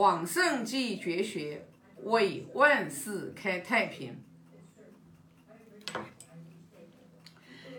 [0.00, 1.68] 往圣继绝学，
[2.04, 4.18] 为万世开太平。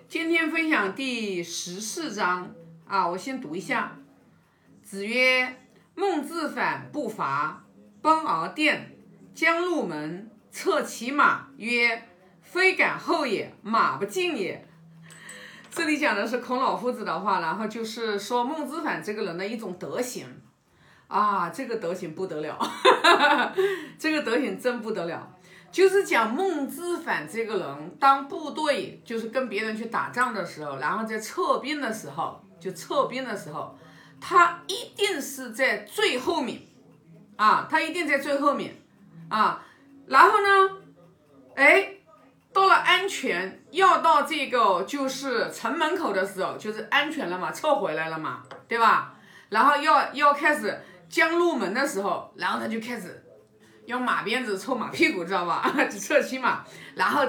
[0.08, 2.54] 今天分享第十四章
[2.86, 3.98] 啊，我先读一下。
[4.84, 5.56] 子曰
[5.98, 7.66] ：“孟自反不伐，
[8.04, 8.96] 奔而殿，
[9.34, 12.08] 将入门，策其马，曰
[12.44, 14.64] ：‘非敢后也，马不进也。’”
[15.72, 20.28] 这里讲的是孔老夫子的话，然后就是说孟子反这个人的一种德行
[21.12, 22.58] 啊，这个德行不得了，
[24.00, 25.30] 这个德行真不得了。
[25.72, 33.78] 就是讲孟之反这个人，当部队就是跟别人去打仗的时候，然后在撤兵的时候，就撤兵的时候，
[34.20, 36.62] 他一定是在最后面
[37.36, 38.76] 啊，他一定在最后面
[39.30, 39.62] 啊，
[40.08, 40.78] 然后呢，
[41.56, 41.96] 哎。
[42.54, 49.14] 到了安全，要到这个就是城门口的时候，就是安全了嘛，撤回来了嘛，对吧？
[49.48, 50.78] 然后要要开始
[51.12, 53.24] 将入门的时候，然后他就开始
[53.86, 55.70] 用马鞭子抽马屁股，知道吧？
[55.92, 56.64] 就撤骑马，
[56.96, 57.24] 然后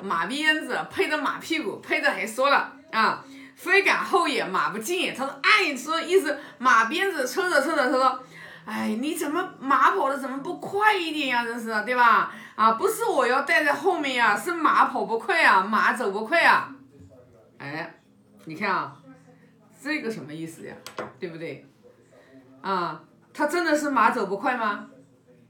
[0.00, 3.24] 马鞭子配着马屁股，配着还说了啊，
[3.56, 5.12] 非赶后也，马不进也。
[5.12, 8.22] 他说，哎，说意思马鞭子抽着抽着，他说。
[8.66, 11.44] 哎，你怎么马跑的怎么不快一点呀？
[11.44, 12.32] 这是对吧？
[12.54, 16.70] 啊，不是我要带在后面呀，是马跑不快啊，马走不快啊。
[17.58, 17.98] 哎，
[18.44, 18.96] 你看啊，
[19.82, 20.74] 这个什么意思呀？
[21.18, 21.66] 对不对？
[22.62, 23.00] 啊，
[23.32, 24.86] 他真的是马走不快吗？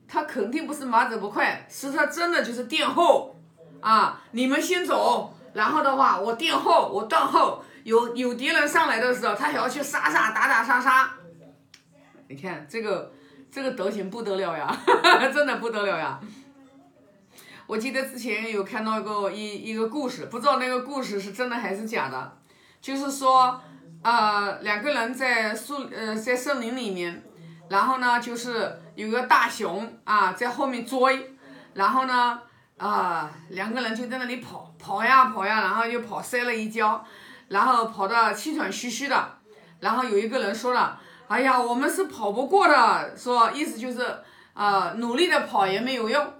[0.08, 3.36] 他肯定不是马走不快，是他真的就是殿后
[3.80, 4.20] 啊。
[4.32, 11.10] 你们先走，然后的话我殿后，我断后，有有敌人上来的时候，他还要去杀杀打打杀杀。
[12.28, 13.12] 你看这个
[13.50, 14.76] 这个德行不得了呀，
[15.34, 16.20] 真的不得了呀！
[17.66, 22.36] 我记得之前有看到过一一个故事，不知道那个故事是真的还是假的。
[22.80, 23.60] 就是说，
[24.02, 27.22] 呃，两个人在树呃在森林里面，
[27.68, 31.36] 然后呢就是有个大熊啊在后面追，
[31.74, 32.40] 然后呢
[32.78, 37.04] 啊两个人就在那里跑跑呀跑呀，然后又跑摔了一跤，
[37.48, 39.38] 然后跑的气喘吁吁的，
[39.80, 41.00] 然后有一个人说了。
[41.28, 44.04] 哎呀，我们是跑不过的，说意思就是，
[44.52, 46.34] 呃，努力的跑也没有用。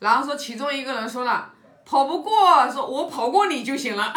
[0.00, 1.48] 然后说其中一个人说了，
[1.84, 4.12] 跑不过，说我跑过你就行了，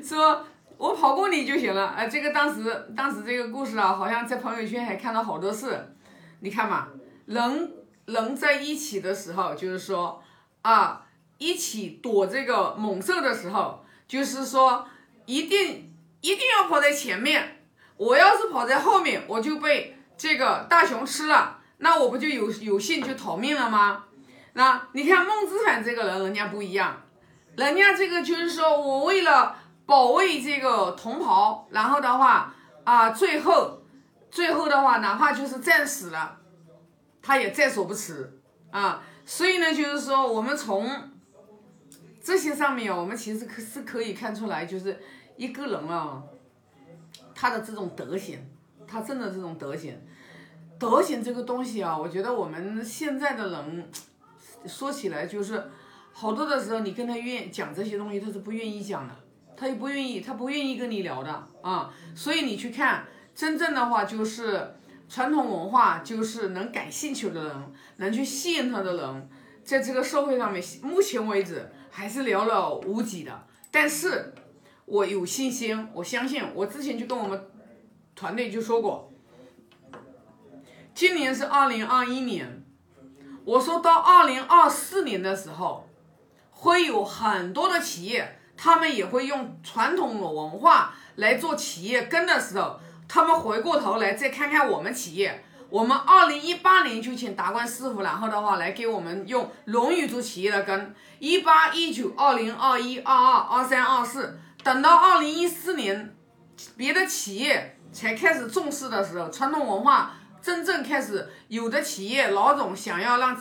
[0.00, 0.46] 说
[0.78, 1.88] 我跑过你就行了。
[1.88, 5.94] 哎，这个当时当时这个故事啊，好像在朋友圈还看到好多次。
[6.40, 6.88] 你看嘛，
[7.24, 7.72] 人
[8.04, 10.22] 人在一起的时候，就是说
[10.62, 11.06] 啊，
[11.38, 14.86] 一起躲这个猛兽的时候，就是说
[15.24, 17.64] 一定一定要跑在前面。
[17.96, 24.04] 我要是跑在后面，我就被这个大熊吃了，那我不就有有幸就逃命了吗？
[24.52, 27.02] 那你看孟之反这个人，人家不一样，
[27.56, 29.56] 人家这个就是说我为了
[29.86, 32.54] 保卫这个同袍，然后的话
[32.84, 33.80] 啊，最后
[34.30, 36.38] 最后的话，哪怕就是战死了，
[37.22, 39.02] 他也在所不辞啊。
[39.24, 40.88] 所以呢，就是说我们从
[42.22, 45.00] 这些上面，我们其实可是可以看出来，就是
[45.36, 46.22] 一个人啊。
[47.38, 48.38] 他的这种德行，
[48.86, 49.94] 他真的这种德行，
[50.78, 53.90] 德行这个东西啊，我觉得我们现在的人
[54.64, 55.70] 说起来就是
[56.14, 59.14] 好多的时候，你跟他愿讲这些东西，他是不愿意讲的，
[59.56, 61.92] 他也不愿意，他不愿意跟你聊的啊。
[62.14, 64.74] 所以你去看，真正的话就是
[65.08, 69.30] 传统文化，就是能感兴趣的人，能去吸引他的人，
[69.64, 73.46] 在这个社会上面，目前为止还是寥寥无几的。
[73.70, 74.34] 但是。
[74.88, 76.44] 我有信心，我相信。
[76.54, 77.50] 我之前就跟我们
[78.14, 79.12] 团队就说过，
[80.94, 82.64] 今年是二零二一年，
[83.44, 85.88] 我说到二零二四年的时候，
[86.52, 95.44] 会有很多的企业，他们也会用传统的文化来做企业根的时候，他们回过头来再看看我们企业。
[95.68, 104.38] 我们二零一八年就请达观师傅，然后的话来给我们用《龙语》做企业的根，一八一九二零二一二二二三二四。
[104.62, 106.14] 等到二零一四年，
[106.76, 113.36] 别的企业才开始重视的时候，传统文化真正开始，有的企业老总想要让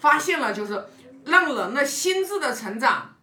[0.00, 0.86] 发现了，就是
[1.24, 3.14] 让人的心智的成长，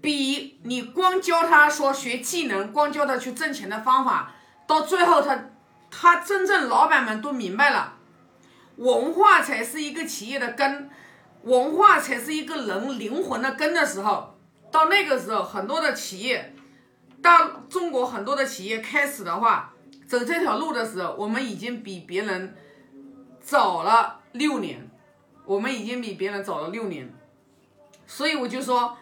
[0.00, 4.32] 比你光教他说学技能，光教他去挣钱的方法，
[4.66, 5.50] 到最后他
[5.90, 7.94] 他真正老板们都明白了，
[8.76, 10.88] 文化才是一个企业的根，
[11.42, 14.38] 文化才是一个人灵魂的根的时候。
[14.70, 16.54] 到那个时候，很多的企业，
[17.20, 19.74] 到中国很多的企业开始的话，
[20.06, 22.56] 走这条路的时候，我们已经比别人
[23.40, 24.88] 早了六年，
[25.44, 27.12] 我们已经比别人早了六年，
[28.06, 28.96] 所以我就说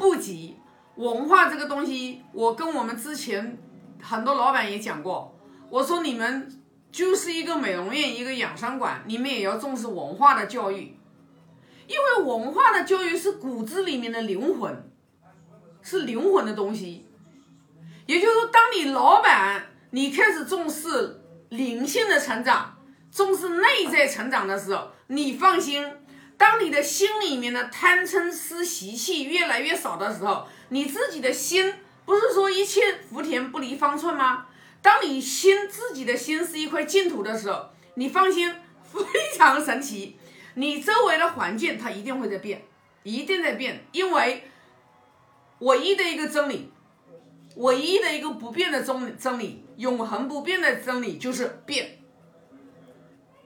[0.00, 0.56] 不急。
[0.96, 3.58] 文化这个东西，我跟我们之前
[4.00, 5.38] 很多老板也讲过，
[5.68, 6.50] 我说你们
[6.90, 10.96] 就是一个美容院，一个养生馆，你们也要重视文化的教育，
[11.86, 14.90] 因为文化的教育是骨子里面的灵魂，
[15.82, 17.06] 是灵魂的东西。
[18.06, 22.76] 也就是说，当你老板你开始重视灵性的成长，
[23.12, 25.86] 重视内在成长的时候，你放心，
[26.40, 31.74] 当你的心里面的贪嗔痴习气越来越少的时候，你自己的心
[32.06, 34.46] 不是说一切福田不离方寸吗？
[34.80, 37.66] 当你心自己的心是一块净土的时候，
[37.96, 38.50] 你放心，
[38.82, 39.02] 非
[39.36, 40.16] 常神奇。
[40.54, 42.64] 你周围的环境它一定会在变，
[43.02, 44.48] 一定在变，因为
[45.58, 46.72] 唯一的一个真理，
[47.56, 51.99] 唯一的一个不变的真真理，永恒不变的真理就是变。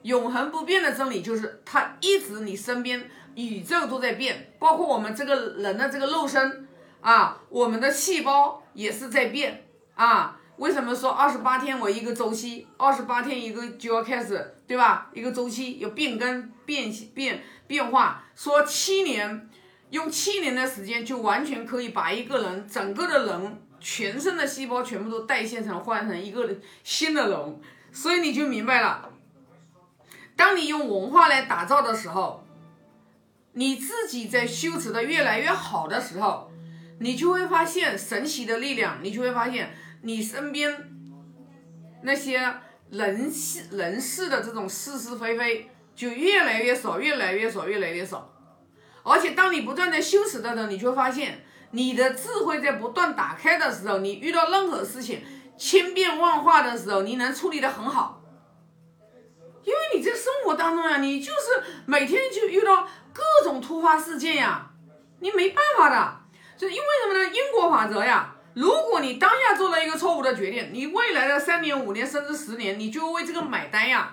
[0.05, 6.69] 永恒不变的真理就是它一直你身边宇宙都在变，包括我们这个人的这个肉身
[7.01, 10.39] 啊，我们的细胞也是在变啊。
[10.56, 12.67] 为什么说二十八天为一个周期？
[12.77, 15.11] 二十八天一个就要开始，对吧？
[15.15, 18.23] 一个周期有变更、变变变化。
[18.37, 19.49] 说七年，
[19.91, 26.49] 用七年的时间就完全可以把一个人整个的人全身的细胞全部都代谢成换成一个
[26.85, 27.61] 新的人。
[27.91, 29.09] 所以你就明白了，
[30.37, 32.45] 当你用文化来打造的时候，
[33.53, 36.51] 你自己在修持的越来越好的时候，
[37.01, 39.75] 你就会发现神奇的力量，你就会发现。
[40.07, 40.71] 你身边
[42.03, 42.57] 那些
[42.91, 48.31] 人事人事的这种是是非非就越来越少，越来越少，越来越少。
[49.03, 55.23] 而且当你不断的修持的时候，你就会发现你的智慧在不断打开的时候，你遇到任何事情
[55.57, 58.21] 千变万化的时候，你能处理的很好。
[60.44, 64.70] 生活当中呀，你就是每天就遇到各种突发事件呀，
[65.20, 66.20] 你没办法的，
[66.58, 67.31] 就因为什么呢？
[67.35, 68.31] 因果法则呀。
[68.52, 74.12] 如果你当下做了一个错误的决定，你未来的三年、五年甚至十年，你就为这个买单呀，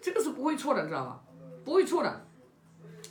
[0.00, 1.18] 这个是不会错的，知道吧？
[1.64, 2.24] 不会错的。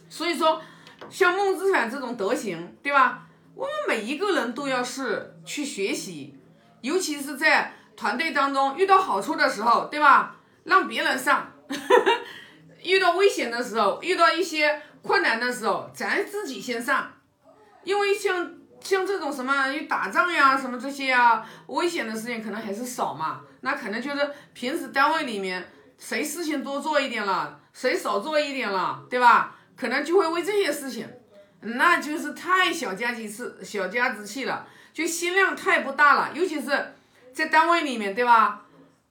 [0.09, 0.61] 所以说，
[1.09, 3.27] 像孟之凡这种德行，对吧？
[3.55, 6.39] 我们每一个人都要是去学习，
[6.79, 10.37] 尤其是在团队当中遇到好处的时候，对吧？
[10.63, 11.51] 让别人上，
[12.83, 17.11] 遇到危险的时候，遇到一些困难的时候，咱自己先上，
[17.83, 18.53] 因为像。
[18.81, 19.51] 像这种什么
[19.89, 23.41] 打仗呀，什么这些啊，危险的事情可能还是少嘛。
[23.61, 25.67] 那可能就是平时单位里面
[25.97, 29.55] 谁事情多做一点了，谁少做一点了，对吧？
[29.75, 31.09] 可能就会为这些事情，
[31.61, 36.29] 那就是太小家子气，小家子气了，就心量太不大了。
[36.35, 36.93] 尤其是
[37.33, 38.64] 在单位里面，对吧？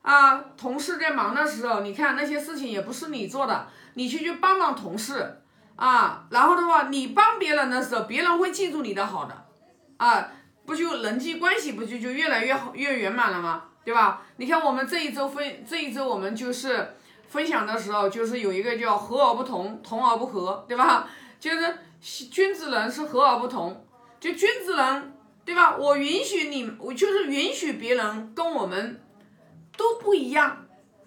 [0.04, 5.40] 啊，同事在忙的时候，你看那些事情也不是你做的，你去去帮帮同事
[5.76, 6.26] 啊。
[6.28, 9.46] 然后的话，你帮别人的时候，别人会记住你的好的。
[9.96, 10.28] 啊，
[10.66, 13.62] 不就人际关系不就就越来越好越圆满了吗？
[13.82, 14.20] 对吧？
[14.36, 16.94] 你看我们这一周分这一周我们就是
[17.26, 21.08] 分享的时候，就是有一个叫和而不同，同而不和，对吧？
[21.40, 21.78] 就是
[22.30, 23.86] 君子人是和而不同，
[24.20, 25.14] 就君子人，
[25.44, 25.76] 对吧？
[25.76, 29.00] 我允许你，我就是允许别人跟我们
[29.76, 30.66] 都不一样，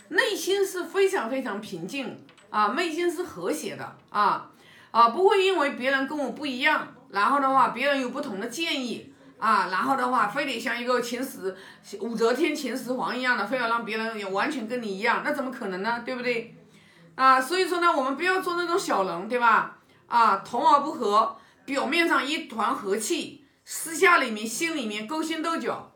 [0.09, 2.17] 内心是非常非常平静
[2.49, 4.49] 啊，内心是和谐的啊
[4.91, 6.87] 啊，不会因为别人跟我不一样。
[7.09, 11.55] 然后的话，别人有不同的建议啊，然后的话，非得像一个秦始
[12.01, 16.01] 武则天、秦始皇一样的，非要让别人也完全跟你一样，那怎么可能呢？
[16.05, 16.55] 对不对？
[17.15, 19.77] 啊，所以说呢，我们不要做那种小人，对吧？
[20.07, 25.91] 啊，同而不和，表面上一团和气，私下里面、心里面勾心斗角。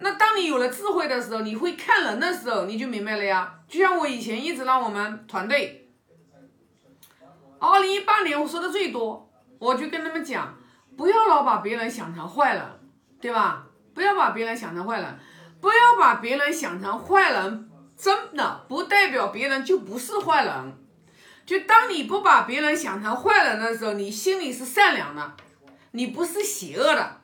[0.00, 3.54] 那当你有了智慧的时候，你会看人的时候，你就明白了呀。
[3.68, 5.88] 就像我以前一直让我们团队，
[7.58, 9.30] 二零一八年我说的最多。
[9.58, 10.56] 我就跟他们讲，
[10.96, 12.64] 不要老把别人想成坏人，
[13.20, 13.66] 对吧？
[13.92, 15.18] 不要把别人想成坏人，
[15.60, 20.78] 不要把别人想成坏人，真的不代表别人就不是坏人。
[21.44, 25.34] 就当你不把别人想成坏人的时候，你心里是善良的，
[25.90, 27.19] 你不是邪恶的。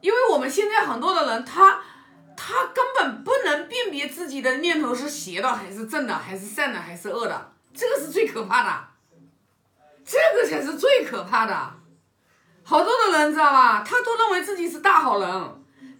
[0.00, 1.80] 因为我们现在很多的人，他
[2.36, 8.88] 他根本不能辨别自己的念头是邪的还是正的，还是善的还是恶的，这个是最可怕的。
[10.08, 11.70] 这个才是最可怕的，
[12.62, 13.82] 好多的人知道吧？
[13.84, 15.28] 他都认为自己是大好人，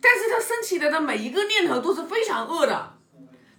[0.01, 2.95] 但是他生起来的每一个念头都是非常恶的，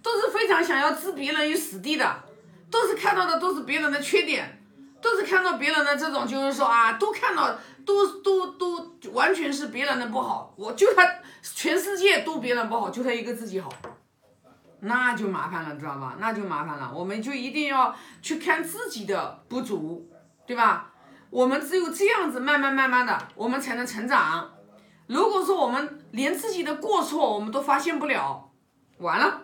[0.02, 2.22] 都是非常想要置别人于死地的，
[2.70, 4.64] 都是看到的都是别人的缺点，
[5.02, 7.54] 都是看到别人的这种，就是说啊，都看到，
[7.88, 11.02] 都都都完全是别人的不好，我就他
[11.42, 13.72] 全世界都别人不好，就他一个自己好，
[14.80, 16.16] 那就麻烦了，知道吧？
[16.20, 20.08] 那就麻烦了，我们就一定要去看自己的不足。
[20.46, 20.90] 对吧？
[21.28, 24.50] 我们只有这样子，慢慢慢慢的，我们才能成长。
[25.06, 28.50] 如果说我们连自己的过错我们都发现不了，
[28.96, 29.42] 完了。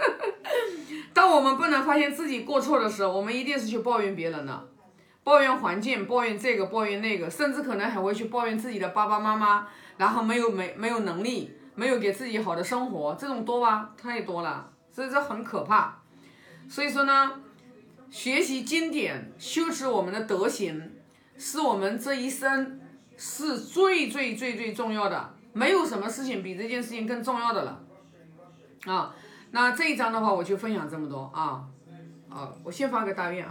[1.14, 4.68] 当我们不能发现自己过错的时候，我们一定是去抱怨别人的，
[5.30, 13.92] 抱怨环境，抱怨这个，抱怨那个，甚至可能还会去抱怨自己的爸爸妈妈，然后没有没没有能力，没有给自己好的生活，这种多吧？
[13.96, 15.96] 太多了，所以这很可怕。
[16.68, 17.30] 所以说呢，
[18.10, 20.90] 学习经典，修持我们的德行，
[21.38, 22.80] 是我们这一生
[23.16, 27.80] 是最最最最重要的，没有什么事情比这件事情更重要的了，
[28.86, 29.14] 啊。
[29.52, 31.62] 那这一章的话，我就分享这么多啊，
[32.28, 33.48] 啊，我先发个大愿啊。